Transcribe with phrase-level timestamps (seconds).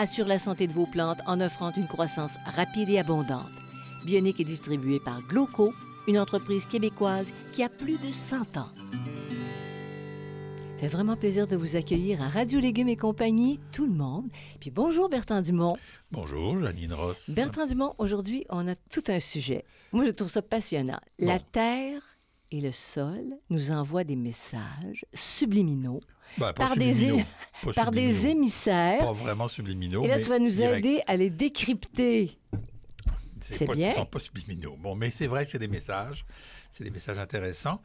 [0.00, 3.50] assure la santé de vos plantes en offrant une croissance rapide et abondante.
[4.06, 5.74] Bionique est distribuée par Gloco,
[6.08, 8.66] une entreprise québécoise qui a plus de 100 ans.
[10.78, 14.30] fait vraiment plaisir de vous accueillir à Radio Légumes et compagnie, tout le monde.
[14.58, 15.76] Puis bonjour Bertrand Dumont.
[16.10, 17.28] Bonjour, Janine Ross.
[17.30, 19.66] Bertrand Dumont, aujourd'hui, on a tout un sujet.
[19.92, 21.00] Moi, je trouve ça passionnant.
[21.18, 21.38] La.
[21.38, 22.00] Terre
[22.50, 26.00] et le sol nous envoient des messages subliminaux
[26.38, 27.26] Ben, par des subliminaux, é-
[27.64, 28.98] pas par des émissaires.
[28.98, 30.04] Pas vraiment subliminaux.
[30.04, 30.78] Et là, tu vas nous direct.
[30.84, 32.38] aider à les décrypter.
[33.40, 33.90] c'est pas, bien.
[33.90, 34.76] Ils sont pas subliminaux.
[34.78, 36.24] Bon, mais c'est vrai que c'est des messages.
[36.70, 37.80] C'est des messages intéressants.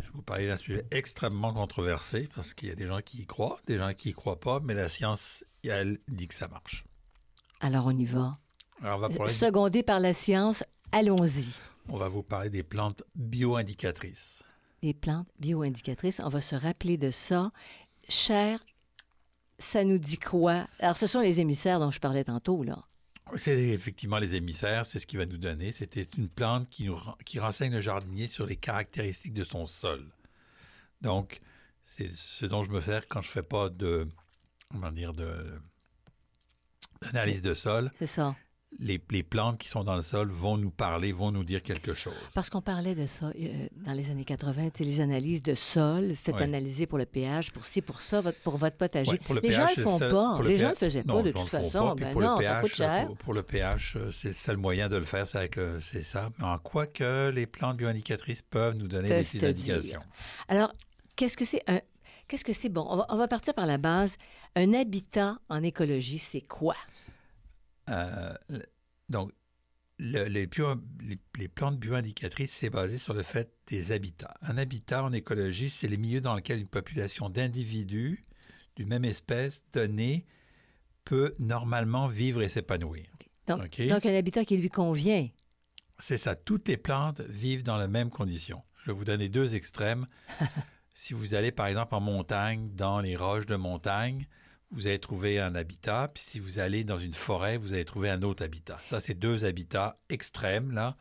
[0.00, 3.18] Je vais vous parler d'un sujet extrêmement controversé parce qu'il y a des gens qui
[3.22, 6.48] y croient, des gens qui y croient pas, mais la science, elle, dit que ça
[6.48, 6.84] marche.
[7.60, 8.38] Alors, on y va.
[8.82, 11.44] Alors, on va, parler- Secondé par la science, allons-y.
[11.88, 14.42] on va vous parler des plantes bio-indicatrices.
[14.82, 17.50] Des plantes bio-indicatrices, on va se rappeler de ça.
[18.08, 18.64] Cher,
[19.60, 20.66] ça nous dit quoi?
[20.80, 22.82] Alors, ce sont les émissaires dont je parlais tantôt, là.
[23.36, 25.70] C'est effectivement les émissaires, c'est ce qui va nous donner.
[25.70, 30.02] C'était une plante qui, nous, qui renseigne le jardinier sur les caractéristiques de son sol.
[31.00, 31.40] Donc,
[31.84, 34.08] c'est ce dont je me sers quand je fais pas de,
[34.70, 35.46] comment dire, de
[37.02, 37.90] d'analyse de sol.
[37.94, 38.34] C'est ça.
[38.78, 41.92] Les, les plantes qui sont dans le sol vont nous parler, vont nous dire quelque
[41.92, 42.14] chose.
[42.34, 45.56] Parce qu'on parlait de ça euh, dans les années 80, tu sais, les analyses de
[45.56, 46.42] sol, faites Ouais.
[46.44, 49.10] analyser pour le pH, pour ci, pour ça, votre- pour votre potager.
[49.10, 50.34] Ouais, pour le les pH, gens le font seul- pas.
[50.34, 51.94] pour le Les gens ne le faisaient non, pas de toute façon.
[51.96, 53.06] Ben pour non, le ça pH, coûte cher.
[53.06, 56.04] Pour, pour le pH, euh, c'est le seul moyen de le faire, c'est avec c'est
[56.04, 56.30] ça.
[56.38, 60.00] Mais en quoi que les plantes bioindicatrices peuvent nous donner des petites te indications.
[60.48, 60.72] Alors,
[61.16, 61.80] qu'est-ce que c'est un...
[62.28, 62.86] Qu'est-ce que c'est bon?
[62.88, 64.12] On va, on va partir par la base.
[64.54, 66.76] Un habitat en écologie, c'est quoi?
[67.90, 68.34] Euh,
[69.08, 69.32] donc,
[69.98, 74.34] le- les, bio- les- les plantes bioindicatrices, c'est basé sur le fait des habitats.
[74.42, 78.24] Un habitat en écologie, c'est les milieux dans lesquels une population d'individus
[78.76, 80.24] d'une même espèce donnée
[81.04, 83.06] peut normalement vivre et s'épanouir.
[83.46, 85.28] Donc, donc, un habitat qui lui convient.
[85.98, 88.62] C'est ça, toutes les plantes vivent dans les mêmes conditions.
[88.82, 90.06] Je vais vous donner deux extrêmes.
[90.94, 94.26] si vous allez par exemple en montagne, dans les roches de montagne,
[94.70, 98.10] vous allez trouver un habitat, puis si vous allez dans une forêt, vous allez trouver
[98.10, 98.78] un autre habitat.
[98.84, 100.96] Ça, c'est deux habitats extrêmes, là.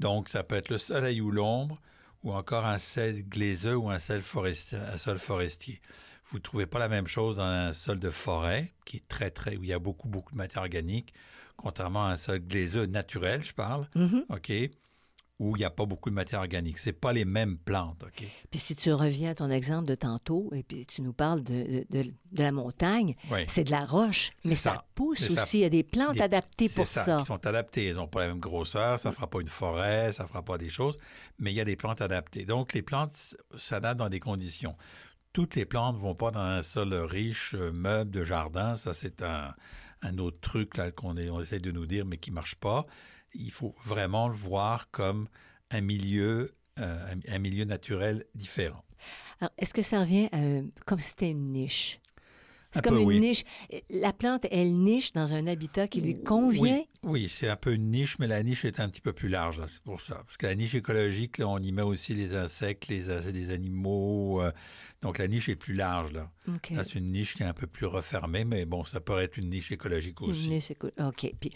[0.00, 1.80] Donc, ça peut être le soleil ou l'ombre,
[2.24, 4.78] ou encore un sel glaiseux ou un sol forestier.
[4.78, 5.80] Un sol forestier.
[6.24, 9.30] Vous ne trouvez pas la même chose dans un sol de forêt, qui est très,
[9.30, 11.14] très, où il y a beaucoup, beaucoup de matière organique,
[11.56, 13.88] contrairement à un sol glaiseux naturel, je parle.
[13.94, 14.24] Mhm.
[14.30, 14.52] OK,
[15.40, 16.78] où il n'y a pas beaucoup de matière organique.
[16.78, 18.24] Ce pas les mêmes plantes, OK?
[18.52, 21.84] Puis si tu reviens à ton exemple de tantôt, et puis tu nous parles de,
[21.90, 23.40] de- de- de la montagne, Oui.
[23.48, 24.84] c'est de la roche, mais ça, ça.
[24.94, 25.42] pousse ça.
[25.42, 25.58] aussi.
[25.58, 27.16] Il y a des plantes Des- adaptées pour ça, ça.
[27.16, 27.86] qui sont adaptées.
[27.86, 30.42] Elles n'ont pas la même grosseur, ça ne fera pas une forêt, ça ne fera
[30.42, 30.96] pas des choses,
[31.40, 32.44] mais il y a des plantes adaptées.
[32.44, 34.76] Donc, les plantes s'adaptent dans des conditions.
[35.32, 38.76] Toutes les plantes ne vont pas dans un sol riche, euh, meuble de jardin.
[38.76, 39.52] Ça, c'est un,
[40.02, 42.86] un autre truc qu'on on essaie de nous dire, mais qui ne marche pas.
[43.34, 45.28] Il faut vraiment le voir comme
[45.70, 48.84] un milieu, euh, un- milieu naturel différent.
[49.40, 50.38] Alors, est-ce que ça revient à,
[50.86, 52.00] comme si c'était une niche?
[52.72, 53.20] C'est comme peu, une oui.
[53.20, 53.44] niche.
[53.88, 56.80] La plante, elle niche dans un habitat qui lui convient?
[56.80, 59.28] Oui, oui, c'est un peu une niche, mais la niche est un petit peu plus
[59.28, 60.16] large, là, c'est pour ça.
[60.16, 64.42] Parce que la niche écologique, là, on y met aussi les insectes, les, les animaux.
[64.42, 64.50] euh,
[65.02, 66.32] donc la niche est plus large, là.
[66.74, 69.50] C'est une niche qui est un peu plus refermée, mais bon, ça pourrait être une
[69.50, 70.48] niche écologique Une aussi.
[70.48, 70.94] niche, écoute.
[70.98, 71.32] OK.
[71.38, 71.50] Puis,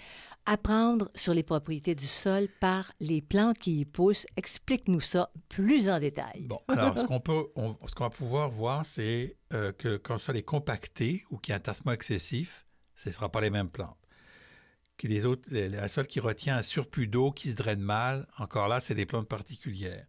[0.48, 4.26] apprendre sur les propriétés du sol par les plantes qui y poussent.
[4.36, 6.46] Explique-nous ça plus en détail.
[6.48, 7.22] Bon, alors, ce qu'on
[7.56, 11.54] on- va pouvoir voir, c'est euh, que quand le sol est compacté ou qu'il y
[11.54, 13.96] a un tassement excessif, ce ne sera pas les mêmes plantes.
[14.96, 18.68] Que les autres, les- sol qui retient un surplus d'eau qui se draine mal, encore
[18.68, 20.06] là, c'est des plantes particulières.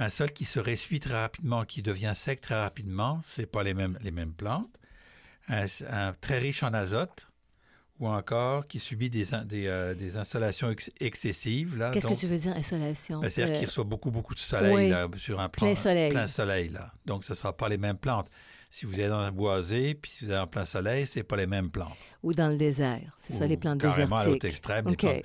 [0.00, 3.74] un sol qui se ressuit très rapidement, qui devient sec très rapidement, c'est pas les
[3.74, 4.78] mêmes, les mêmes plantes.
[5.48, 7.27] Un, un très riche en azote,
[8.00, 11.76] ou encore qui subit des, des, euh, des installations ex- excessives.
[11.92, 13.20] Qu'est-ce que tu veux dire, insolation?
[13.20, 14.88] ben, C'est-à-dire Euh, qu'il reçoit beaucoup, beaucoup de soleil oui.
[14.88, 16.10] là, sur un plan, Plein soleil.
[16.10, 16.92] plein soleil, là.
[17.06, 18.28] Donc, ce ne sera pas les mêmes plantes.
[18.70, 21.36] Si vous êtes dans un boisé, puis si vous êtes en plein soleil, c'est pas
[21.36, 21.96] les mêmes plantes.
[22.22, 23.16] Ou dans le désert.
[23.18, 24.50] C'est ça, les plantes carrément à l'autre désertiques.
[24.50, 25.22] extrême, les, plantes,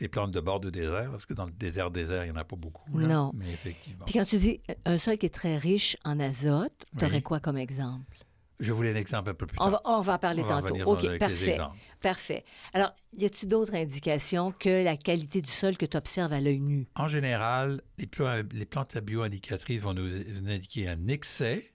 [0.00, 2.40] les plantes de bord de désert, parce que dans le désert, désert, il n'y en
[2.40, 2.96] a pas beaucoup.
[2.98, 3.06] là.
[3.06, 3.30] Non.
[3.34, 4.06] Mais effectivement.
[4.06, 7.16] Puis quand tu dis euh, un sol qui est très riche en azote, tu aurais
[7.16, 7.22] Oui.
[7.22, 8.16] quoi comme exemple?
[8.60, 9.70] Je voulais un exemple un peu plus On tard.
[9.70, 10.92] va, on va en parler On va tantôt.
[10.92, 11.58] OK, parfait.
[12.00, 12.44] Parfait.
[12.72, 16.60] Alors, y a-t-il d'autres indications que la qualité du sol que tu observes à l'œil
[16.60, 16.88] nu?
[16.96, 21.72] En général, les, pla- les plantes bioindicatrices vont nous, nous indiquer un excès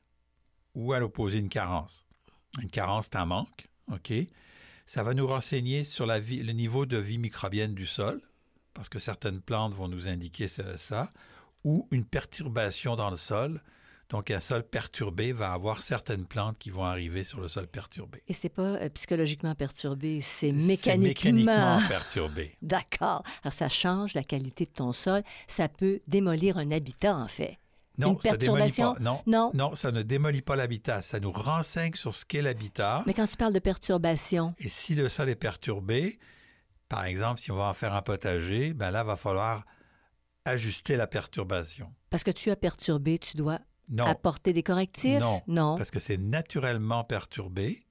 [0.76, 2.06] ou à l'opposé une carence.
[2.62, 4.12] Une carence, c'est un manque, OK?
[4.86, 8.22] Ça va nous renseigner sur la vie- le niveau de vie microbienne du sol,
[8.74, 11.14] parce que certaines plantes vont nous indiquer ça, ça,
[11.64, 13.62] ou une perturbation dans le sol.
[14.10, 18.22] Donc, un sol perturbé va avoir certaines plantes qui vont arriver sur le sol perturbé.
[18.28, 21.08] Et c'est pas euh, psychologiquement perturbé, c'est mécaniquement.
[21.08, 22.56] mécaniquement perturbé.
[22.62, 23.24] D'accord.
[23.44, 25.24] Alors, ça change la qualité de ton sol.
[25.48, 27.58] Ça peut démolir un habitat, en fait.
[27.98, 28.96] Non, Une ça démolit pas.
[29.00, 29.52] Non, Non.
[29.54, 31.02] non, ça ne démolit pas l'habitat.
[31.04, 33.04] Ça nous renseigne sur ce qu'est l'habitat.
[33.06, 36.18] Mais quand tu parles de perturbation, Et si le sol est perturbé,
[36.90, 39.64] par exemple, si on va en faire un potager, ben là, il va falloir
[40.46, 41.94] ajuster la perturbation.
[42.10, 43.60] parce que tu as perturbé, tu dois
[43.90, 45.20] Non, apporter des correctifs?
[45.20, 45.76] Non, Non.
[45.78, 47.86] parce que c'est naturellement perturbé,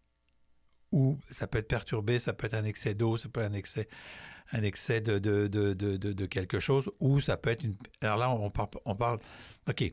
[0.91, 3.55] ou ça peut être perturbé, ça peut être un excès d'eau, ça peut être un
[3.55, 3.89] excès,
[4.53, 7.77] un excès de, de, de, de, quelque chose, ou ça peut être une...
[8.01, 8.69] Alors là, on parle...
[8.85, 9.19] On parle
[9.69, 9.93] OK,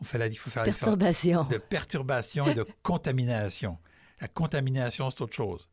[0.00, 3.78] on fait la, il faut faire la différence de perturbation et de contamination.
[4.20, 5.68] La contamination, c'est autre chose.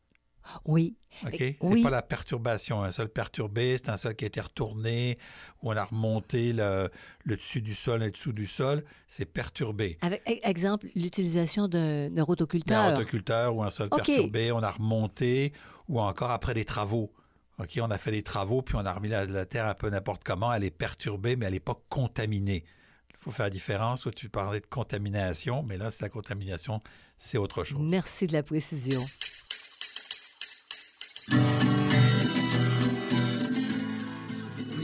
[0.65, 0.95] Oui.
[1.25, 1.35] OK?
[1.37, 1.83] C'est oui.
[1.83, 2.83] pas la perturbation.
[2.83, 5.17] Un sol perturbé, c'est un sol qui a été retourné,
[5.61, 6.89] où on a remonté le,
[7.23, 8.83] le dessus du sol, le dessous du sol.
[9.07, 9.97] C'est perturbé.
[10.01, 12.91] Avec e- exemple, l'utilisation d'un d'un Un rotoculteur.
[12.91, 15.53] rotoculteur ou un sol perturbé, on a remonté,
[15.87, 17.13] ou encore après des travaux.
[17.59, 17.79] OK?
[17.81, 20.23] On a fait des travaux, puis on a remis la, la terre un peu n'importe
[20.23, 20.51] comment.
[20.51, 22.63] Elle est perturbée, mais elle n'est pas contaminée.
[23.11, 24.01] Il faut faire la différence.
[24.01, 26.81] Toi, tu parlais de contamination, mais là, c'est la contamination,
[27.17, 27.79] c'est autre chose.
[27.81, 28.99] Merci de la précision.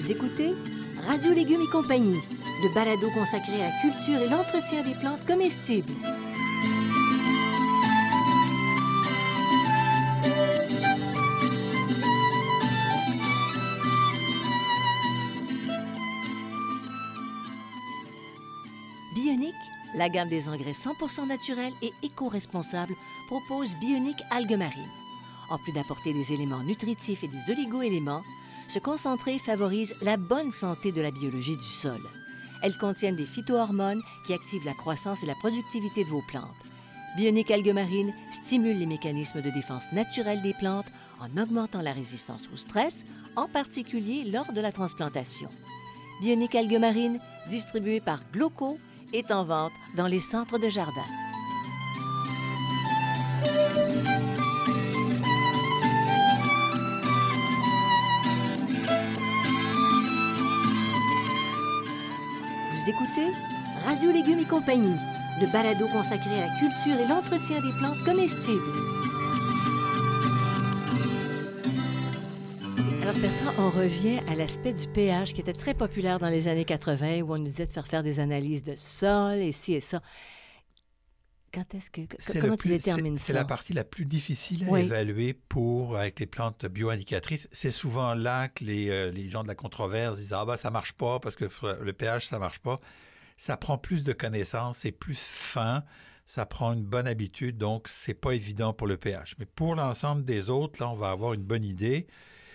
[0.10, 0.56] Écoutez
[1.06, 2.20] Radio Légumes et compagnie,
[2.64, 5.92] le balado consacré à la culture et l'entretien des plantes comestibles.
[19.14, 19.54] Bionic,
[19.94, 22.96] la gamme des engrais 100% naturels et éco-responsables,
[23.28, 24.90] propose Bionic Algues Marines.
[25.52, 28.24] En plus d'apporter des éléments nutritifs et des oligo-éléments,
[28.70, 32.00] ce concentré favorise la bonne santé de la biologie du sol.
[32.62, 36.44] Elles contiennent des phytohormones qui activent la croissance et la productivité de vos plantes.
[37.18, 38.14] Bionic Algues Marines
[38.46, 40.86] stimule les mécanismes de défense naturelle des plantes
[41.20, 43.06] en augmentant la résistance au stress,
[43.36, 45.50] en particulier lors de la transplantation.
[46.22, 47.20] Bionic Algues Marines,
[47.50, 48.78] distribué par Gloco,
[49.14, 51.29] est en vente dans les centres de jardin.
[62.90, 63.32] Écoutez
[63.86, 64.96] Radio Légumes et compagnie,
[65.40, 68.58] le balado consacré à la culture et l'entretien des plantes comestibles.
[73.04, 76.66] Alors Bertrand, on revient à l'aspect du pH qui était très populaire dans les années
[76.66, 79.82] 80 où on nous disait de faire faire des analyses de sol et ci et
[79.82, 80.02] ça.
[81.54, 84.82] Quand est-ce que comment tu détermines ça C'est la partie la plus difficile à Oui.
[84.82, 87.48] évaluer pour avec les plantes bioindicatrices.
[87.52, 90.70] C'est souvent là que les, euh, les gens de la controverse disent ah bah ça
[90.72, 91.46] marche pas parce que
[91.82, 92.80] le pH ça marche pas.
[93.38, 95.84] Ça prend plus de connaissances, c'est plus fin,
[96.26, 99.36] ça prend une bonne habitude, donc c'est pas évident pour le pH.
[99.40, 102.08] Mais pour l'ensemble des autres, là on va avoir une bonne idée.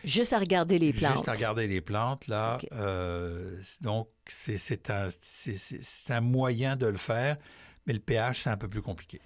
[0.04, 1.14] Juste à regarder les plantes.
[1.14, 2.58] Juste à regarder les plantes, là.
[2.72, 4.08] Euh, donc,
[4.90, 7.38] un, c'est un moyen de le faire,
[7.86, 9.20] mais le pH, c'est un peu plus compliqué.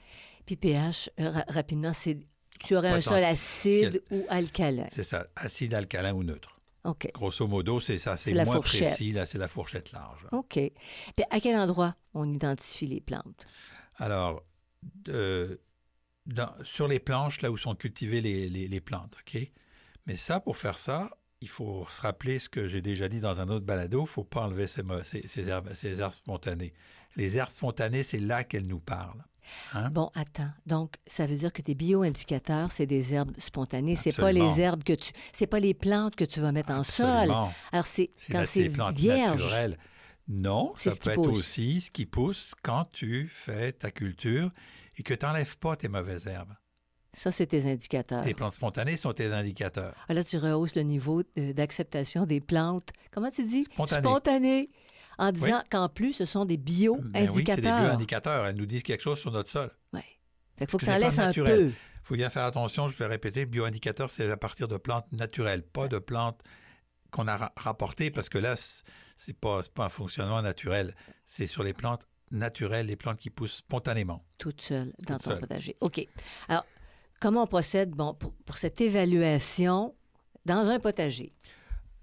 [0.46, 2.18] Puis pH, euh, ra- rapidement, c'est
[2.64, 4.88] tu aurais un sol acide ou alcalin.
[4.92, 6.60] C'est ça, acide, alcalin ou neutre.
[6.84, 7.10] OK.
[7.12, 8.80] Grosso modo, c'est ça, c'est moins fourchette.
[8.82, 10.26] précis, là, c'est la fourchette large.
[10.32, 10.54] OK.
[10.54, 10.72] Puis
[11.30, 13.46] à quel endroit on identifie les plantes?
[13.96, 14.42] Alors,
[15.04, 15.60] de-
[16.26, 19.40] dans- sur les planches, là où sont cultivées les, les- les plantes, OK?
[20.06, 21.10] Mais ça, pour faire ça,
[21.40, 24.06] il faut se rappeler ce que j'ai déjà dit dans un autre balado, il ne
[24.06, 26.72] faut pas enlever ces, mo- ces- ces herbes, ces herbes spontanées.
[27.18, 29.24] Les herbes spontanées, c'est là qu'elles nous parlent.
[29.74, 29.90] Hein?
[29.90, 30.50] Bon, attends.
[30.66, 33.96] Donc, ça veut dire que tes bioindicateurs, c'est des herbes spontanées.
[33.96, 35.10] C'est pas les herbes que tu.
[35.32, 37.30] C'est pas les plantes que tu vas mettre en sol.
[37.72, 39.40] Alors, c'est quand c'est des plantes vierge.
[39.40, 39.78] naturelles.
[40.28, 41.38] Non, ça peut être pousse.
[41.38, 44.50] aussi ce qui pousse quand tu fais ta culture
[44.98, 46.54] et que tu n'enlèves pas tes mauvaises herbes.
[47.14, 48.22] Ça, c'est tes indicateurs.
[48.22, 49.94] Tes plantes spontanées sont tes indicateurs.
[50.08, 52.90] Ah, Là, tu rehausses le niveau d'acceptation des plantes.
[53.10, 53.64] Comment tu dis?
[53.64, 54.02] Spontanées.
[54.06, 54.70] Spontanées.
[55.18, 57.80] En disant qu'en plus, ce sont des Ben oui, c'est des bio-indicateurs.
[57.80, 58.46] bioindicateurs.
[58.46, 59.70] Elles nous disent quelque chose sur notre sol.
[59.92, 60.04] Ouais.
[60.56, 61.66] Fait qu'il faut que pas laisses un peu.
[61.66, 65.62] Il faut bien faire attention, je vais répéter, bioindicateur, c'est à partir de plantes naturelles,
[65.62, 66.40] pas de plantes
[67.10, 70.94] qu'on a ra- rapportées, parce que là, c'est pas, pas un fonctionnement naturel.
[71.26, 74.24] C'est sur les plantes naturelles, les plantes qui poussent spontanément.
[74.38, 75.40] toute seule dans Toute ton seule.
[75.40, 75.76] potager.
[75.80, 76.06] OK.
[76.48, 76.64] Alors,
[77.20, 79.94] comment on procède bon, pour, pour cette évaluation
[80.46, 81.34] dans un potager?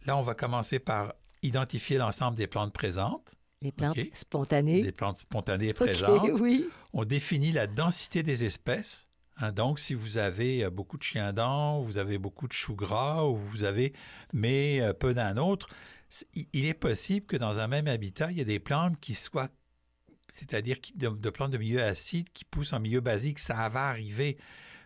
[0.06, 1.14] Là, on va commencer par
[1.46, 4.82] identifier l'ensemble des plantes présentes, Les plantes spontanées.
[4.82, 6.30] des plantes spontanées présentes.
[6.40, 6.68] oui.
[6.94, 9.08] On définit la densité des espèces.
[9.38, 9.52] hein.
[9.52, 13.24] donc, si vous avez euh, beaucoup de chiens dents, vous avez beaucoup de choux gras,
[13.26, 13.94] ou vous avez,
[14.34, 15.68] mais euh, peu d'un autre,
[16.34, 19.50] il- est possible que dans un même habitat, il y ait des plantes qui soient,
[20.28, 23.40] c'est-à-dire de, de plantes de milieu acide qui poussent en milieu basique.
[23.40, 24.38] Ça va arriver,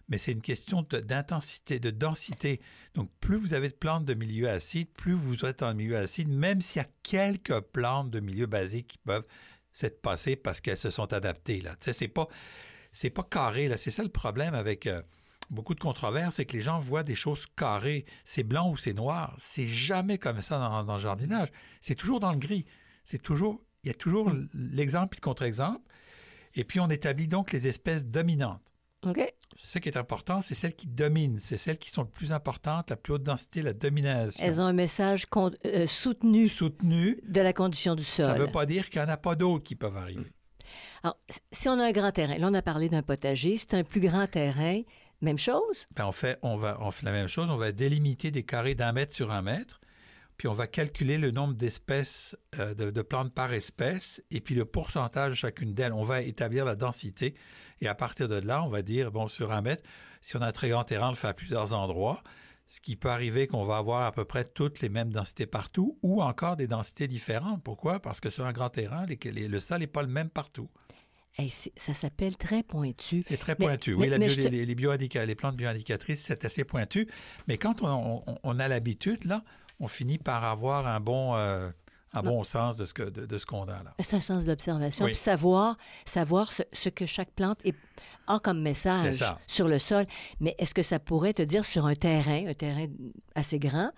[0.10, 2.60] mais c'est une question d'intensité, de densité.
[2.96, 6.30] Donc, plus vous avez de plantes de milieu acide, plus vous êtes en milieu acide,
[6.30, 9.26] même s'il y a quelques plantes de milieu basique qui peuvent
[9.72, 11.62] s'être passées parce qu'elles se sont adaptées.
[11.62, 11.76] Là.
[11.80, 12.28] C'est pas,
[12.92, 13.68] c'est pas carré.
[13.68, 13.78] Là.
[13.78, 15.02] C'est ça le problème avec euh,
[15.50, 18.06] beaucoup de controverses, c'est que les gens voient des choses carrées.
[18.24, 19.36] C'est blanc ou c'est noir.
[19.38, 21.50] C'est jamais comme ça dans, dans le jardinage.
[21.82, 22.66] C'est toujours dans le gris.
[23.04, 25.82] C'est toujours, il y a toujours l'exemple et le contre-exemple.
[26.56, 28.62] Et puis, on établit donc les espèces dominantes.
[29.06, 29.22] OK.
[29.62, 32.32] C'est ça qui est important, c'est celles qui dominent, c'est celles qui sont le plus
[32.32, 34.42] importantes, la plus haute densité, la domination.
[34.42, 38.26] Elles ont un message euh, soutenu Soutenues, de la condition du sol.
[38.28, 40.32] ça ne veut pas dire qu'il n'y en a pas d'autres qui peuvent arriver.
[41.04, 41.20] Alors,
[41.52, 44.00] si on a un grand terrain, là, on a parlé d'un potager, c'est un plus
[44.00, 44.82] grand terrain,
[45.20, 45.88] même chose?
[45.92, 48.76] Ben, on, fait, on, va, on fait la même chose, on va délimiter des carrés
[48.76, 49.79] d'un mètre sur un mètre,
[50.40, 54.56] puis on va calculer le nombre d'espèces, euh, de, de plantes par espèce, et puis
[54.56, 55.92] le pourcentage de chacune d'elles.
[55.94, 57.36] On va établir la densité,
[57.82, 59.84] et à partir de là, on va dire, bon, sur un mètre,
[60.22, 62.24] si on a un très grand terrain, on le fait à plusieurs endroits,
[62.68, 65.98] ce qui peut arriver qu'on va avoir à peu près toutes les mêmes densités partout,
[66.04, 67.62] ou encore des densités différentes.
[67.62, 68.00] Pourquoi?
[68.00, 70.70] Parce que sur un grand terrain, les- les- le sol n'est pas le même partout.
[71.38, 73.24] Hey, c'est- ça s'appelle très pointu.
[73.28, 73.92] C'est très Mais- pointu.
[73.96, 77.08] mais- oui, la mais bio- je te- les, les les plantes bioindicatrices, c'est assez pointu.
[77.48, 79.44] Mais quand on, on- on a l'habitude, là,
[79.80, 81.70] on finit par avoir un bon, euh,
[82.14, 83.94] un bon sens de ce que- de, de ce qu'on a là.
[84.00, 85.06] C'est un sens d'observation.
[85.06, 85.12] Oui.
[85.12, 87.76] Puis savoir, savoir ce, ce que chaque plante est-
[88.28, 90.06] a comme message sur le sol.
[90.40, 92.88] Mais est-ce que ça pourrait te dire sur un terrain, un terrain
[93.36, 93.92] assez grand,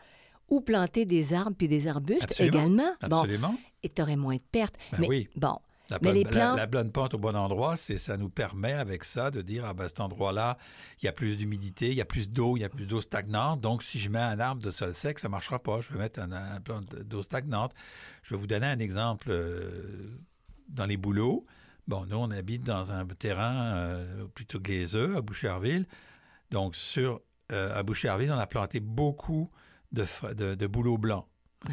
[0.50, 2.58] où planter des arbres puis des arbustes Absolument.
[2.60, 2.92] également?
[3.08, 3.56] Bon, Absolument.
[3.84, 4.76] et tu aurais moins de pertes.
[4.92, 5.30] Ben mais oui.
[5.38, 5.58] bon,
[5.92, 8.30] La, Mais bonne, les la- plantes- la bonne pente au bon endroit, c'est ça nous
[8.30, 10.58] permet avec ça de dire ah ben, cet endroit-là,
[11.02, 13.02] il y a plus d'humidité, il y a plus d'eau, il y a plus d'eau
[13.02, 13.62] stagnante.
[13.62, 15.82] Donc si je mets un arbre de sol sec, ça ne marchera pas.
[15.82, 17.74] Je vais mettre un, un plant d'eau stagnante.
[18.24, 20.18] Je vais vous donner un exemple euh,
[20.70, 21.46] dans les bouleaux.
[21.88, 25.86] Bon, nous on habite dans un terrain euh, plutôt glaiseux à Boucherville.
[26.52, 27.22] Donc sur
[27.52, 29.50] euh, à Boucherville, on a planté beaucoup
[29.92, 30.06] de,
[30.54, 31.26] de bouleaux blancs,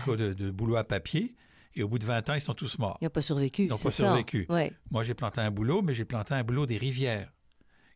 [0.08, 1.36] de, de bouleaux à papier.
[1.78, 2.98] Et au bout de 20 ans, ils sont tous morts.
[3.00, 3.64] il n'a pas survécu.
[3.64, 4.04] Ils n'ont pas ça.
[4.04, 4.46] survécu.
[4.48, 4.72] Ouais.
[4.90, 7.32] Moi, j'ai planté un bouleau, mais j'ai planté un bouleau des rivières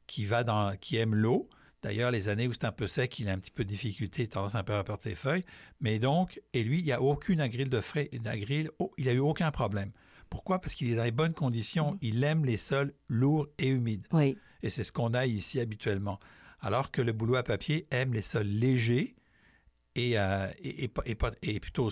[0.07, 1.49] qui, va dans, qui aime l'eau.
[1.83, 4.29] D'ailleurs, les années où c'est un peu sec, il a un petit peu de difficulté,
[4.29, 5.45] tendance un peu à perdre ses feuilles.
[5.81, 9.13] Mais donc, et lui, il n'y a aucune agrille de frais, agrille, oh, il n'a
[9.13, 9.91] eu aucun problème.
[10.31, 10.61] Pourquoi?
[10.61, 11.99] Parce qu'il est dans les bonnes conditions.
[12.01, 14.07] Il aime les sols lourds et humides.
[14.13, 14.39] Oui.
[14.63, 16.21] Et c'est ce qu'on a ici habituellement.
[16.61, 19.17] Alors que le bouleau à papier aime les sols légers
[19.95, 21.89] et, euh, et, et pas- et pas- et plutôt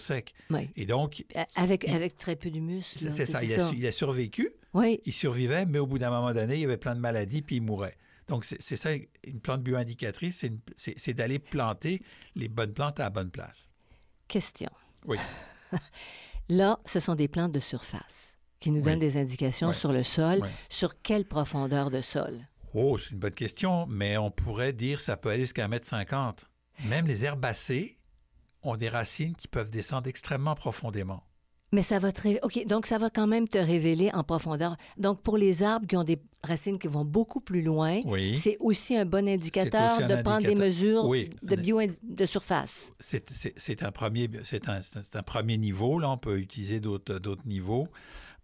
[0.50, 0.70] oui.
[0.76, 2.82] Et donc, Avec, Il- avec très peu d'humus.
[2.98, 4.50] c'est là, c'est ça, il a, su- il a survécu.
[4.72, 5.00] Oui.
[5.04, 7.56] il survivait, mais au bout d'un moment donné, il y avait plein de maladies, puis
[7.56, 7.96] il mourait.
[8.28, 8.90] Donc, c'est ça,
[9.26, 12.00] une plante bioindicatrice, c'est d'aller planter
[12.36, 13.68] les bonnes plantes à la bonne place.
[14.28, 14.70] Question.
[15.06, 15.16] Oui.
[16.48, 18.82] Là, ce sont des plantes de surface qui nous Oui.
[18.84, 20.40] donnent des indications sur le sol.
[20.68, 22.38] Sur quelle profondeur de sol?
[22.74, 26.44] Oh, c'est une bonne question, mais on pourrait dire ça peut aller jusqu'à 1m50.
[26.88, 27.98] Même les herbacées
[28.62, 31.22] ont des racines qui peuvent descendre extrêmement profondément.
[31.72, 34.76] Mais ça va ré- OK, donc ça va quand même te révéler en profondeur.
[34.96, 38.36] Donc, pour les arbres qui ont des racines qui vont beaucoup plus loin, Oui.
[38.42, 41.30] c'est aussi un bon indicateur un de prendre des mesures Oui.
[41.44, 42.88] de bio de surface.
[42.98, 44.80] C'est- un, premier- c'est un,
[45.14, 46.00] un premier niveau.
[46.00, 47.86] Là, on peut utiliser d'autres d'autres niveaux.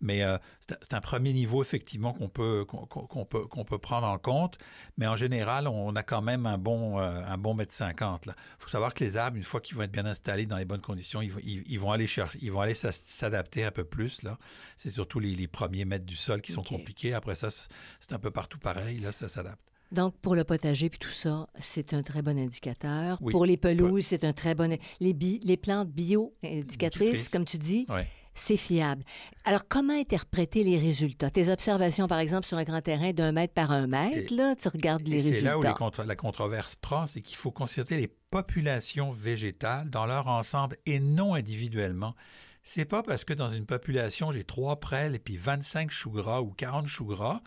[0.01, 4.19] Mais euh, c'est un- premier niveau, effectivement, qu'on peut, qu'on peut, qu'on peut prendre en
[4.19, 4.59] compte.
[4.99, 8.27] Mais en général, on a quand même un bon, euh, un bon mètre cinquante.
[8.27, 10.65] Il faut savoir que les arbres, une fois qu'ils vont être bien installés dans les
[10.65, 13.85] bonnes conditions, ils, vont- ils- ils vont aller chercher, ils vont aller s'adapter un peu
[13.85, 14.23] plus.
[14.23, 14.39] Là.
[14.77, 17.15] C'est surtout les, les premiers mètres du sol qui sont compliqués.
[17.15, 18.99] Après ça, c'est un peu partout pareil.
[18.99, 19.73] Là, ça s'adapte.
[19.93, 23.19] Donc, pour le potager puis tout ça, c'est un très bon indicateur.
[23.21, 23.31] Oui.
[23.31, 24.77] Pour les pelouses, c'est un très bon...
[24.99, 27.29] Les, bi- les plantes bio-indicatrices, Indicatrices.
[27.29, 28.09] comme tu dis, Ouais.
[28.39, 29.03] C'est fiable.
[29.45, 31.31] Alors, comment interpréter les résultats?
[31.31, 34.69] Tes observations, par exemple, sur un grand terrain d'un mètre par un mètre, là, tu
[34.69, 35.39] regardes les résultats.
[35.39, 40.29] C'est là où la controverse prend, c'est qu'il faut considérer les populations végétales dans leur
[40.29, 42.15] ensemble et non individuellement.
[42.63, 46.41] C'est pas parce que dans une population, j'ai trois prêles et puis 25 choux gras
[46.41, 47.41] ou 40 choux gras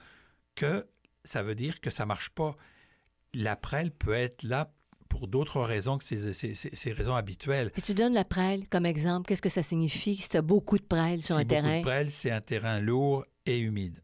[0.55, 0.87] que
[1.23, 2.55] ça veut dire que ça marche pas.
[3.33, 4.71] La prêle peut être là
[5.09, 7.71] pour d'autres raisons que ces, raisons habituelles.
[7.75, 9.27] Et tu donnes la prêle comme exemple.
[9.27, 11.67] Qu'est-ce que ça signifie si tu as beaucoup de prêle sur un terrain?
[11.67, 13.99] Beaucoup de prêle, c'est un terrain lourd et humide.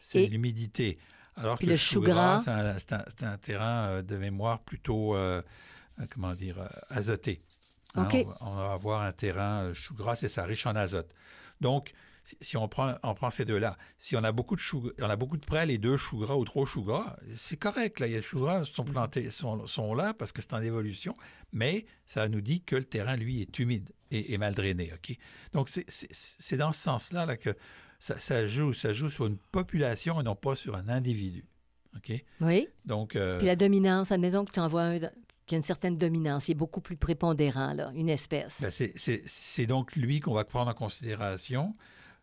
[0.00, 0.98] C'est l'humidité.
[1.36, 2.42] Alors que le chou gras,
[2.78, 5.42] c'est un, terrain euh, de mémoire plutôt, euh,
[6.00, 6.56] euh, comment dire,
[6.88, 7.42] azoté.
[7.94, 8.08] Hein,
[8.40, 11.10] on, va avoir un terrain chou gras, c'est ça, riche en azote.
[11.60, 11.92] Donc,
[12.40, 15.16] si on prend, on prend ces deux-là, si on a beaucoup de choux, on a
[15.16, 18.00] beaucoup de prêles et deux choux gras ou trop choux gras, c'est correct.
[18.00, 21.16] Là, les choux gras sont plantés, sont, sont là parce que c'est en évolution,
[21.52, 24.92] mais ça nous dit que le terrain, lui, est humide et, mal drainé.
[24.94, 25.16] Ok?
[25.52, 27.54] Donc c'est dans ce sens-là là, que
[27.98, 31.44] ça, joue, ça joue sur une population et non pas sur un individu.
[31.96, 32.12] OK?
[32.40, 32.68] Oui.
[32.84, 34.98] Donc, euh, Puis la dominance, admettons que tu envoies un,
[35.46, 38.60] qu'il y a une certaine dominance, il est beaucoup plus prépondérant, là, une espèce.
[38.60, 41.72] Ben, c'est donc lui qu'on va prendre en considération.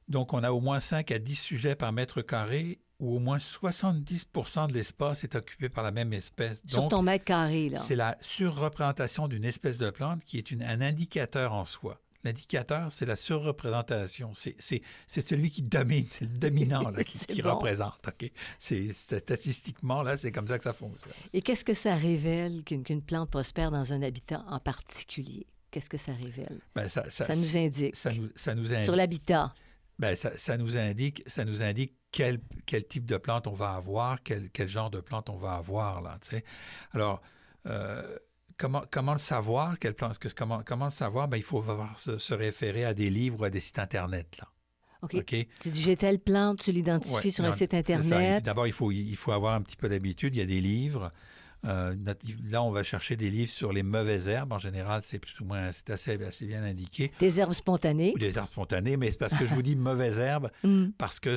[0.07, 3.39] Donc, on a au moins 5 à 10 sujets par mètre carré où au moins
[3.39, 4.27] 70
[4.69, 6.61] de l'espace est occupé par la même espèce.
[6.65, 7.79] Sur ton mètre carré, là.
[7.79, 11.99] C'est la surreprésentation d'une espèce de plante qui est un indicateur en soi.
[12.23, 14.31] L'indicateur, c'est la surreprésentation.
[14.33, 17.99] C'est celui qui domine, c'est le dominant là, qui, représente.
[18.57, 21.11] C'est statistiquement, là, c'est comme ça que ça fonctionne.
[21.33, 25.45] Et qu'est-ce que ça révèle qu'une plante prospère dans un habitat en particulier?
[25.71, 26.61] Qu'est-ce que ça révèle?
[26.75, 27.03] Ben, ça,
[27.35, 27.95] nous indique.
[27.95, 28.85] Ça nous, ça nous indique.
[28.85, 29.51] Sur l'habitat.
[29.99, 34.21] Ben, ça, nous indique, ça nous indique quel, quel, type de plante on va avoir,
[34.23, 36.01] quel, quel genre de plante on va avoir.
[36.01, 36.17] Là,
[36.93, 37.21] Alors,
[37.67, 38.17] euh,
[38.57, 41.27] comment, comment le savoir, quelle plante, comment, comment le savoir?
[41.27, 41.63] Ben, il faut
[41.95, 44.37] se, référer à des livres ou à des sites Internet.
[44.39, 44.47] Là.
[45.03, 45.35] OK.
[45.59, 48.43] Tu dis j'ai telle plante, tu l'identifies sur un site Internet.
[48.43, 50.35] D'abord, il faut, il faut avoir un petit peu d'habitude.
[50.35, 51.11] Il y a des livres.
[51.65, 51.95] Euh,
[52.49, 54.51] là, on va chercher des livres sur les mauvaises herbes.
[54.51, 57.11] En général, c'est plus ou moins, c'est assez, assez, bien indiqué.
[57.19, 58.13] Des herbes spontanées.
[58.19, 60.89] des herbes spontanées, mais c'est parce que je vous dis mauvaises herbes, mm.
[60.97, 61.35] parce que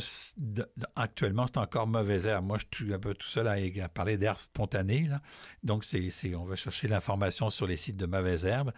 [0.96, 2.46] actuellement, c'est encore mauvaises herbes.
[2.46, 5.06] Moi, je suis un peu tout seul à, parler d'herbes spontanées.
[5.08, 5.20] Là.
[5.62, 8.72] Donc, c'est, on va chercher l'information sur les sites de mauvaises herbes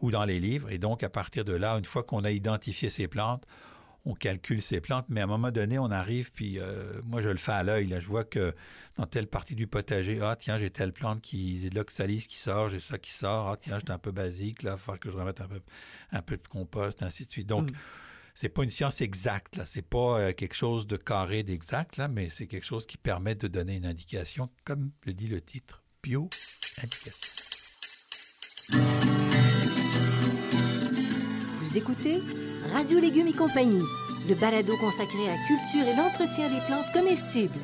[0.00, 0.70] ou dans les livres.
[0.70, 3.46] Et donc, à partir de là, une fois qu'on a identifié ces plantes,
[4.04, 7.28] on calcule ces plantes, mais à un moment donné, on arrive, puis euh, moi, je
[7.28, 7.94] le fais à l'œil.
[8.00, 8.54] Je vois que
[8.96, 12.38] dans telle partie du potager, ah, tiens, j'ai telle plante qui, j'ai de l'oxalis qui
[12.38, 15.00] sort, j'ai ça qui sort, ah, tiens, j'étais un peu basique, là, il va falloir
[15.00, 15.60] que je remette un peu,
[16.12, 17.48] un peu de compost, ainsi de suite.
[17.48, 17.78] Donc, ce mm.
[18.34, 19.66] c'est pas une science exacte, là.
[19.66, 23.34] C'est pas euh, quelque chose de carré d'exact, là, mais c'est quelque chose qui permet
[23.34, 27.40] de donner une indication, comme le dit le titre, bio-indication.
[31.70, 32.18] Vous écoutez
[32.72, 33.84] Radio Légumes et compagnie,
[34.28, 37.60] le balado consacré à la culture et l'entretien des plantes comestibles.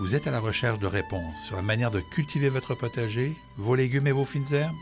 [0.00, 3.76] Vous êtes à la recherche de réponses sur la manière de cultiver votre potager, vos
[3.76, 4.74] légumes et vos fines herbes?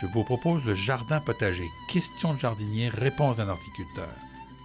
[0.00, 4.14] Je vous propose le jardin potager, question de jardinier, réponse d'un horticulteur.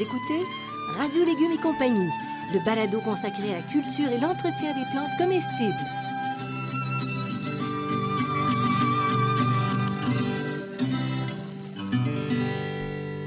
[0.00, 0.46] Écoutez
[0.96, 2.08] Radio Légumes et compagnie,
[2.54, 5.74] le balado consacré à la culture et l'entretien des plantes comestibles.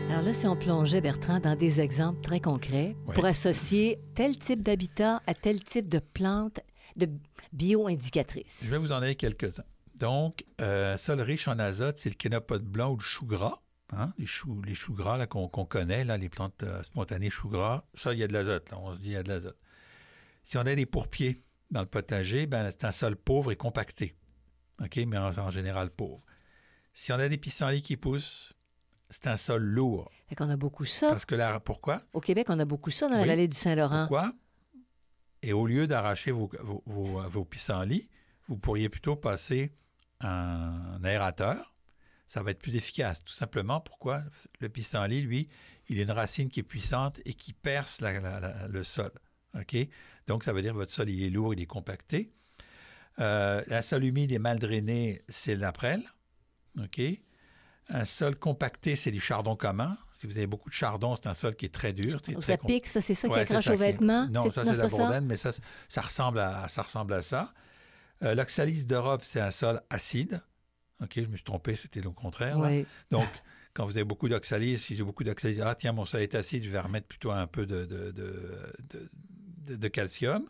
[0.09, 4.63] Alors là, si on plongeait, Bertrand, dans des exemples très concrets pour associer tel type
[4.63, 6.59] d'habitat à tel type de plantes
[6.95, 7.07] de
[7.51, 8.61] bio-indicatrices.
[8.63, 9.65] Je vais vous en donner quelques-uns.
[9.99, 13.62] Donc, euh, sol riche en azote, c'est le kénopode blanc ou le chou gras.
[13.95, 17.83] Hein, les choux, les choux gras qu'on connaît, là, les plantes euh, spontanées choux gras,
[17.93, 18.71] ça, il y a de l'azote.
[18.73, 19.57] On se dit il y a de l'azote.
[20.43, 24.15] Si on a des pourpiers dans le potager, ben, c'est un sol pauvre et compacté.
[24.81, 26.21] OK, mais en, général pauvre.
[26.93, 28.53] Si on a des pissenlits qui poussent,
[29.09, 30.11] c'est un sol lourd.
[30.27, 31.07] Fait qu'on a beaucoup ça.
[31.07, 32.01] Parce que là, pourquoi?
[32.13, 34.07] Au Québec, on a beaucoup ça dans la vallée du Saint-Laurent.
[34.07, 34.33] Pourquoi?
[35.41, 36.49] Et au lieu d'arracher vos,
[36.85, 38.09] vos, pissenlits,
[38.45, 39.71] vous pourriez plutôt passer
[40.21, 41.72] un aérateur
[42.27, 43.23] ça va être plus efficace.
[43.23, 44.23] Tout simplement, pourquoi?
[44.59, 45.49] Le pissenlit, lui,
[45.89, 49.11] il a une racine qui est puissante et qui perce le sol.
[49.59, 49.75] OK?
[50.27, 52.31] Donc, ça veut dire que votre sol, il est lourd, il est compacté.
[53.19, 56.03] Euh, la sol humide et mal drainé, c'est la prêle.
[56.81, 57.01] OK?
[57.89, 59.97] Un sol compacté, c'est du chardon commun.
[60.17, 62.21] Si vous avez beaucoup de chardon, c'est un sol qui est très dur.
[62.41, 64.27] ça pique, ça, c'est ça qui accroche aux vêtements?
[64.29, 65.51] Non, ça, c'est la bourdaine, mais ça,
[65.89, 67.53] ça, ressemble à, ça ressemble à ça.
[68.23, 70.41] Euh, L'oxalis d'Europe, c'est un sol acide.
[71.03, 72.57] OK, je me suis trompé, c'était le contraire.
[73.11, 73.27] Donc,
[73.73, 76.63] quand vous avez beaucoup d'oxalis, si j'ai beaucoup d'oxalis, ah tiens, mon sol est acide,
[76.63, 77.85] je vais remettre plutôt un peu de,
[79.65, 80.47] de, calcium.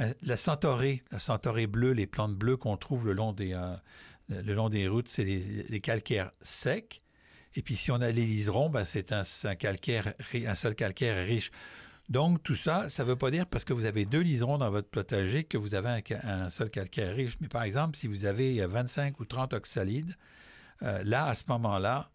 [0.00, 3.76] Euh, la centaurée, la centaurée bleue, les plantes bleues qu'on trouve le long des, euh,
[4.28, 7.02] le long des routes, c'est les, calcaires secs.
[7.54, 11.26] Et puis si on a les liserons, ben, c'est un, un, calcaire, un sol calcaire
[11.26, 11.50] riche.
[12.08, 14.70] Donc, tout ça, ça ne veut pas dire parce que vous avez deux liserons dans
[14.70, 17.36] votre potager que vous avez un, sol calcaire riche.
[17.40, 20.16] Mais par exemple, si vous avez 25 ou 30 oxalides,
[20.82, 22.10] euh, là, à ce moment-là,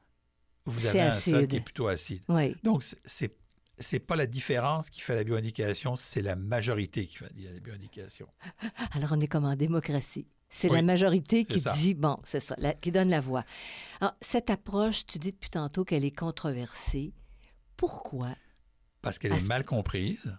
[0.65, 2.21] vous avez un sol qui est plutôt acide.
[2.63, 3.35] Donc, c'est
[3.79, 8.27] c'est pas la différence qui fait la bioindication, c'est la majorité qui fait la bioindication.
[8.91, 10.27] Alors, on est comme en démocratie.
[10.47, 13.43] C'est la majorité qui dit, bon, c'est ça, qui donne la voix.
[13.99, 17.11] Alors, cette approche, tu dis depuis tantôt qu'elle est controversée.
[17.75, 18.35] Pourquoi?
[19.03, 20.35] Parce qu'elle est mal comprise.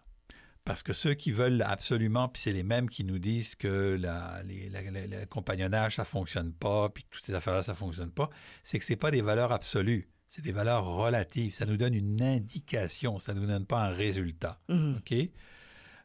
[0.65, 4.43] Parce que ceux qui veulent absolument, puis c'est les mêmes qui nous disent que la,
[4.43, 8.31] le compagnonnage, ça fonctionne pas, puis que toutes ces affaires-là, ça fonctionne pas,
[8.63, 11.53] c'est que c'est pas des valeurs absolues, c'est des valeurs relatives.
[11.53, 14.59] Ça nous donne une indication, ça ne nous donne pas un résultat.
[14.71, 14.97] Mhm.
[14.97, 15.15] OK?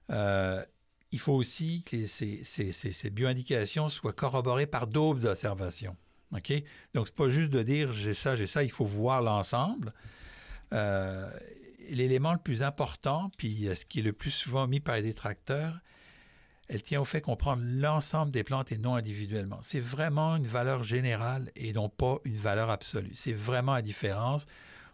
[0.09, 0.65] Euh,
[1.13, 5.95] il faut aussi que ces, ces, ces, bioindications soient corroborées par d'autres observations.
[6.35, 6.51] OK?
[6.93, 9.93] Donc, c'est pas juste de dire j'ai ça, j'ai ça, il faut voir l'ensemble.
[10.73, 11.31] Euh,
[11.89, 15.79] l'élément le plus important, puis ce qui est le plus souvent mis par les détracteurs,
[16.69, 19.57] elle tient au fait qu'on prend l'ensemble des plantes et non individuellement.
[19.61, 23.11] C'est vraiment une valeur générale et non pas une valeur absolue.
[23.13, 24.45] C'est vraiment la différence.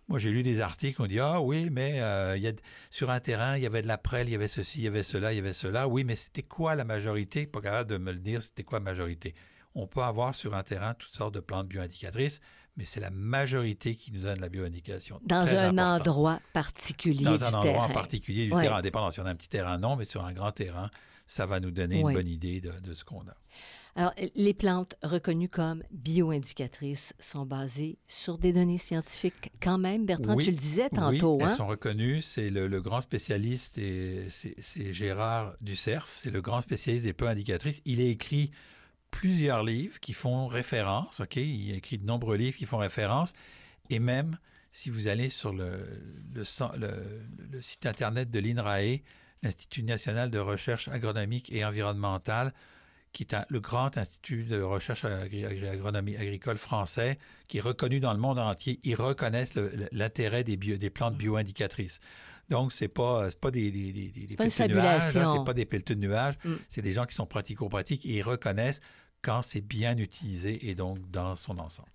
[0.07, 2.53] Moi, j'ai lu des articles, on dit Ah oui, mais euh, y a,
[2.91, 4.87] sur un terrain, il y avait de la prêle, il y avait ceci, il y
[4.87, 5.87] avait cela, il y avait cela.
[5.87, 7.45] Oui, mais c'était quoi la majorité?
[7.45, 9.35] Pas capable de me le dire, c'était quoi la majorité?
[9.73, 12.39] On peut avoir sur un terrain toutes sortes de plantes bioindicatrices,
[12.77, 15.19] mais c'est la majorité qui nous donne la bioindication.
[15.23, 19.11] Dans un endroit particulier Dans un endroit en particulier du terrain, indépendant.
[19.11, 20.89] Si on a un petit terrain, non, mais sur un grand terrain,
[21.25, 23.35] ça va nous donner une bonne idée de, ce qu'on a.
[23.97, 30.05] Alors, les plantes reconnues comme bioindicatrices sont basées sur des données scientifiques quand même.
[30.05, 31.35] Bertrand, tu le disais tantôt.
[31.35, 31.55] Oui, elles hein?
[31.55, 32.21] sont reconnues.
[32.21, 33.79] C'est le, grand spécialiste,
[34.29, 37.81] c'est Gérard Ducerf, c'est le grand spécialiste des plantes indicatrices.
[37.85, 38.51] Il a écrit
[39.15, 41.37] plusieurs livres qui font référence, OK?
[41.37, 43.33] Il a écrit de nombreux livres qui font référence.
[43.89, 44.37] Et même,
[44.73, 45.87] si vous allez sur le,
[46.33, 48.99] le, site Internet de l'INRAE,
[49.41, 52.53] l'Institut national de recherche agronomique et environnementale,
[53.13, 58.19] qui est le grand institut de recherche agronomie agricole français, qui est reconnu dans le
[58.19, 58.81] monde entier.
[58.83, 59.57] Ils reconnaissent
[59.93, 62.01] l'intérêt des, des plantes bioindicatrices.
[62.49, 65.95] Donc, ce n'est pas, pas des, des, des, des de nuages, c'est pas des pelleteux
[65.95, 66.55] de nuages, mm.
[66.67, 68.81] c'est des gens qui sont pratico-pratiques et ils reconnaissent
[69.25, 71.89] quand c'est bien utilisé et donc dans son ensemble.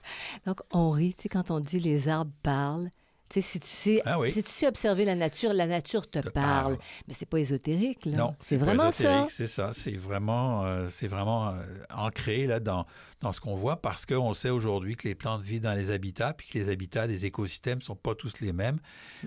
[0.47, 2.91] Donc, on rit, tu sais, quand on dit les arbres parlent,
[3.29, 6.19] tu sais, si tu sais, ah si tu sais observer la nature, la nature te,
[6.31, 6.77] parle.
[7.07, 8.17] Mais c'est pas ésotérique, là.
[8.17, 9.29] Non, c'est vraiment ça.
[9.31, 9.71] C'est ça.
[9.73, 11.63] C'est vraiment, euh, c'est vraiment euh,
[11.95, 12.87] ancré là dans,
[13.21, 16.35] dans ce qu'on voit parce qu'on sait aujourd'hui que les plantes vivent dans les habitats,
[16.35, 18.81] puis que les habitats des écosystèmes sont pas tous les mêmes,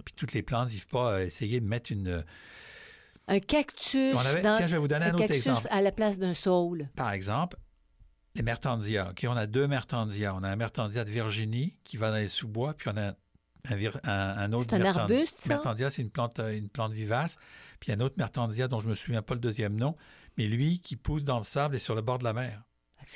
[0.03, 2.25] puis toutes les plantes vivent pas à essayer de mettre une
[3.29, 4.15] un cactus.
[4.41, 5.65] tiens, je vais vous donner un, autre exemple.
[5.69, 6.89] à la place d'un saule.
[6.97, 7.55] Par exemple,
[8.35, 9.13] les mertandias.
[9.23, 10.33] On a deux mertandias.
[10.35, 13.13] On a un mertandia de Virginie qui va dans les sous-bois, puis on a
[13.69, 17.37] un, autre un arbuste, Mertandia, c'est une plante, une plante vivace.
[17.79, 19.95] Puis un autre Mertandia dont je me souviens pas le deuxième nom,
[20.37, 22.63] mais lui qui pousse dans le sable et sur le bord de la mer.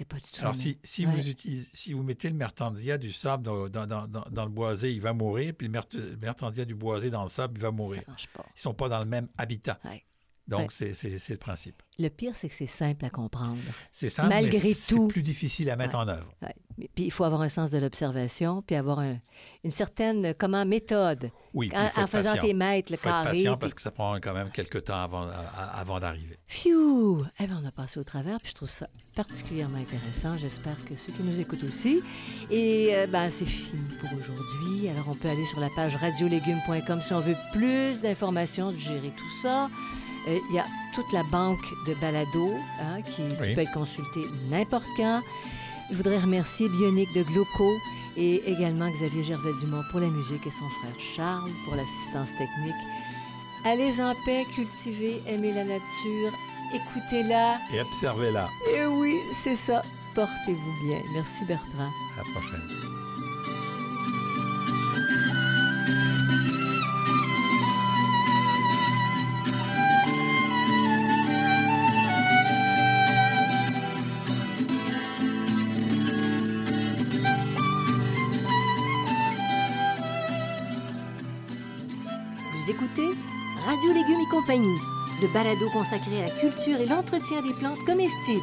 [0.07, 3.43] Pas du tout Alors, si, si vous utilisez, si vous mettez le mertandia du sable
[3.43, 7.23] dans, dans, dans, dans, le boisé, il va mourir, puis le mertandia du boisé dans
[7.23, 8.03] le sable, il va mourir.
[8.05, 8.45] Ça pas.
[8.55, 9.79] Ils sont pas dans le même habitat.
[10.47, 10.93] Donc, c'est
[11.29, 11.81] le principe.
[11.99, 13.57] Le pire, c'est que c'est simple à comprendre.
[13.91, 16.31] C'est simple, Malgré mais c'est plus difficile à mettre en œuvre.
[16.93, 21.31] Puis il faut avoir un sens de l'observation, puis avoir une certaine comment méthode.
[21.55, 23.29] Oui, en, en faisant tes mètres, le faut carré.
[23.29, 25.27] Être patient parce que ça prend quand même quelques temps avant,
[25.73, 26.37] avant d'arriver.
[26.45, 27.17] Phew!
[27.39, 30.37] Eh bien, on a passé au travers, puis je trouve ça particulièrement intéressant.
[30.39, 32.01] J'espère que ceux qui nous écoutent aussi.
[32.51, 34.87] Et euh, ben, c'est fini pour aujourd'hui.
[34.89, 39.41] Alors, on peut aller sur la page radiolégumes.com si on veut plus d'informations, gérer tout
[39.41, 39.69] ça.
[40.27, 44.87] Euh, il y a toute la banque de balado hein, qui, peut être consultée n'importe
[44.97, 45.21] quand.
[45.89, 47.77] Je voudrais remercier Bionique de Glauco
[48.17, 52.75] et également Xavier Gervais-Dumont pour la musique et son frère Charles pour l'assistance technique.
[53.63, 56.31] Allez en paix, cultivez, aimez la nature,
[56.73, 57.57] écoutez-la.
[57.73, 58.49] Et observez-la.
[58.73, 59.83] Et oui, c'est ça.
[60.13, 60.99] Portez-vous bien.
[61.13, 61.91] Merci Bertrand.
[62.15, 62.96] À la prochaine.
[83.77, 84.79] Radio Légumes compagnie,
[85.21, 88.41] le balado consacré à la culture et l'entretien des plantes comestibles.